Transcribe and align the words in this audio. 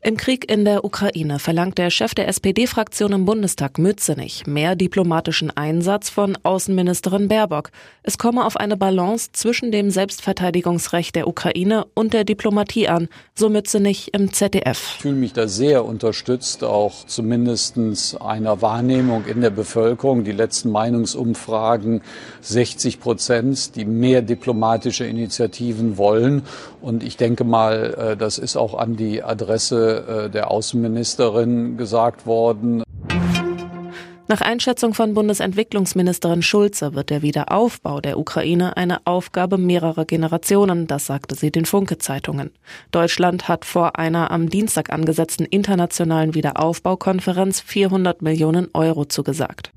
Im 0.00 0.16
Krieg 0.16 0.48
in 0.48 0.64
der 0.64 0.84
Ukraine 0.84 1.40
verlangt 1.40 1.76
der 1.76 1.90
Chef 1.90 2.14
der 2.14 2.28
SPD-Fraktion 2.28 3.10
im 3.10 3.24
Bundestag 3.24 3.78
Mützenich 3.78 4.46
mehr 4.46 4.76
diplomatischen 4.76 5.50
Einsatz 5.50 6.08
von 6.08 6.38
Außenministerin 6.44 7.26
Baerbock. 7.26 7.72
Es 8.04 8.16
komme 8.16 8.46
auf 8.46 8.56
eine 8.56 8.76
Balance 8.76 9.30
zwischen 9.32 9.72
dem 9.72 9.90
Selbstverteidigungsrecht 9.90 11.16
der 11.16 11.26
Ukraine 11.26 11.84
und 11.94 12.14
der 12.14 12.22
Diplomatie 12.22 12.86
an, 12.86 13.08
so 13.34 13.48
Mützenich 13.48 14.14
im 14.14 14.32
ZDF. 14.32 14.94
Ich 14.98 15.02
fühle 15.02 15.16
mich 15.16 15.32
da 15.32 15.48
sehr 15.48 15.84
unterstützt, 15.84 16.62
auch 16.62 17.04
zumindest 17.04 17.76
einer 18.20 18.62
Wahrnehmung 18.62 19.26
in 19.26 19.40
der 19.40 19.50
Bevölkerung. 19.50 20.22
Die 20.22 20.30
letzten 20.30 20.70
Meinungsumfragen 20.70 22.02
60 22.42 23.00
Prozent, 23.00 23.74
die 23.74 23.84
mehr 23.84 24.22
diplomatische 24.22 25.06
Initiativen 25.06 25.98
wollen. 25.98 26.42
Und 26.80 27.02
ich 27.02 27.16
denke 27.16 27.42
mal, 27.42 28.12
äh, 28.12 28.16
das 28.16 28.38
ist 28.38 28.56
auch 28.56 28.78
an 28.78 28.94
die 28.94 29.24
Adresse 29.24 29.87
äh, 29.88 30.30
der 30.30 30.50
Außenministerin 30.50 31.76
gesagt 31.76 32.26
worden. 32.26 32.82
Nach 34.30 34.42
Einschätzung 34.42 34.92
von 34.92 35.14
Bundesentwicklungsministerin 35.14 36.42
Schulze 36.42 36.94
wird 36.94 37.08
der 37.08 37.22
Wiederaufbau 37.22 38.02
der 38.02 38.18
Ukraine 38.18 38.76
eine 38.76 39.06
Aufgabe 39.06 39.56
mehrerer 39.56 40.04
Generationen, 40.04 40.86
das 40.86 41.06
sagte 41.06 41.34
sie 41.34 41.50
den 41.50 41.64
Funke-Zeitungen. 41.64 42.50
Deutschland 42.90 43.48
hat 43.48 43.64
vor 43.64 43.98
einer 43.98 44.30
am 44.30 44.50
Dienstag 44.50 44.92
angesetzten 44.92 45.46
internationalen 45.46 46.34
Wiederaufbaukonferenz 46.34 47.62
400 47.62 48.20
Millionen 48.20 48.68
Euro 48.74 49.06
zugesagt. 49.06 49.72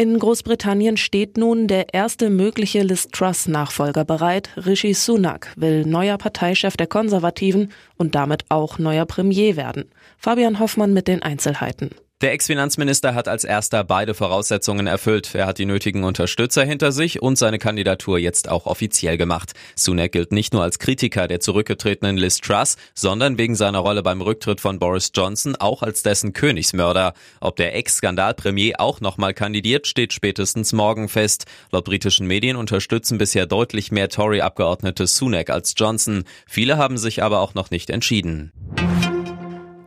In 0.00 0.16
Großbritannien 0.16 0.96
steht 0.96 1.36
nun 1.36 1.66
der 1.66 1.92
erste 1.92 2.30
mögliche 2.30 2.82
Liz 2.82 3.08
Truss-Nachfolger 3.08 4.04
bereit. 4.04 4.50
Rishi 4.56 4.94
Sunak 4.94 5.52
will 5.56 5.84
neuer 5.84 6.18
Parteichef 6.18 6.76
der 6.76 6.86
Konservativen 6.86 7.72
und 7.96 8.14
damit 8.14 8.44
auch 8.48 8.78
neuer 8.78 9.06
Premier 9.06 9.56
werden. 9.56 9.90
Fabian 10.16 10.60
Hoffmann 10.60 10.92
mit 10.92 11.08
den 11.08 11.24
Einzelheiten. 11.24 11.90
Der 12.20 12.32
Ex-Finanzminister 12.32 13.14
hat 13.14 13.28
als 13.28 13.44
erster 13.44 13.84
beide 13.84 14.12
Voraussetzungen 14.12 14.88
erfüllt. 14.88 15.36
Er 15.36 15.46
hat 15.46 15.58
die 15.58 15.66
nötigen 15.66 16.02
Unterstützer 16.02 16.64
hinter 16.64 16.90
sich 16.90 17.22
und 17.22 17.38
seine 17.38 17.60
Kandidatur 17.60 18.18
jetzt 18.18 18.48
auch 18.48 18.66
offiziell 18.66 19.16
gemacht. 19.16 19.52
Sunak 19.76 20.10
gilt 20.10 20.32
nicht 20.32 20.52
nur 20.52 20.64
als 20.64 20.80
Kritiker 20.80 21.28
der 21.28 21.38
zurückgetretenen 21.38 22.16
Liz 22.16 22.38
Truss, 22.38 22.76
sondern 22.92 23.38
wegen 23.38 23.54
seiner 23.54 23.78
Rolle 23.78 24.02
beim 24.02 24.20
Rücktritt 24.20 24.60
von 24.60 24.80
Boris 24.80 25.12
Johnson 25.14 25.54
auch 25.54 25.84
als 25.84 26.02
dessen 26.02 26.32
Königsmörder. 26.32 27.14
Ob 27.40 27.54
der 27.54 27.76
Ex-Skandalpremier 27.76 28.80
auch 28.80 29.00
nochmal 29.00 29.32
kandidiert, 29.32 29.86
steht 29.86 30.12
spätestens 30.12 30.72
morgen 30.72 31.08
fest. 31.08 31.44
Laut 31.70 31.84
britischen 31.84 32.26
Medien 32.26 32.56
unterstützen 32.56 33.18
bisher 33.18 33.46
deutlich 33.46 33.92
mehr 33.92 34.08
Tory-Abgeordnete 34.08 35.06
Sunak 35.06 35.50
als 35.50 35.74
Johnson. 35.76 36.24
Viele 36.48 36.78
haben 36.78 36.98
sich 36.98 37.22
aber 37.22 37.38
auch 37.38 37.54
noch 37.54 37.70
nicht 37.70 37.90
entschieden. 37.90 38.50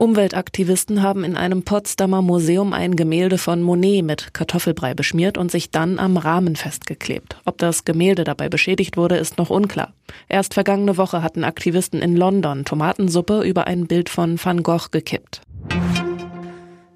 Umweltaktivisten 0.01 1.03
haben 1.03 1.23
in 1.23 1.37
einem 1.37 1.61
Potsdamer 1.61 2.23
Museum 2.23 2.73
ein 2.73 2.95
Gemälde 2.95 3.37
von 3.37 3.61
Monet 3.61 4.03
mit 4.03 4.33
Kartoffelbrei 4.33 4.95
beschmiert 4.95 5.37
und 5.37 5.51
sich 5.51 5.69
dann 5.69 5.99
am 5.99 6.17
Rahmen 6.17 6.55
festgeklebt. 6.55 7.37
Ob 7.45 7.59
das 7.59 7.85
Gemälde 7.85 8.23
dabei 8.23 8.49
beschädigt 8.49 8.97
wurde, 8.97 9.17
ist 9.17 9.37
noch 9.37 9.51
unklar. 9.51 9.93
Erst 10.27 10.55
vergangene 10.55 10.97
Woche 10.97 11.21
hatten 11.21 11.43
Aktivisten 11.43 12.01
in 12.01 12.17
London 12.17 12.65
Tomatensuppe 12.65 13.43
über 13.43 13.67
ein 13.67 13.85
Bild 13.85 14.09
von 14.09 14.43
Van 14.43 14.63
Gogh 14.63 14.87
gekippt. 14.89 15.41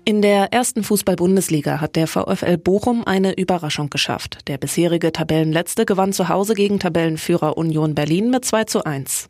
In 0.03 0.23
der 0.23 0.51
ersten 0.51 0.81
Fußball-Bundesliga 0.81 1.81
hat 1.81 1.95
der 1.95 2.07
VfL 2.07 2.57
Bochum 2.57 3.03
eine 3.05 3.37
Überraschung 3.37 3.91
geschafft. 3.91 4.47
Der 4.47 4.57
bisherige 4.57 5.11
Tabellenletzte 5.11 5.85
gewann 5.85 6.11
zu 6.11 6.27
Hause 6.29 6.55
gegen 6.55 6.79
Tabellenführer 6.79 7.55
Union 7.55 7.93
Berlin 7.93 8.31
mit 8.31 8.45
2 8.45 8.63
zu 8.63 8.83
1. 8.83 9.29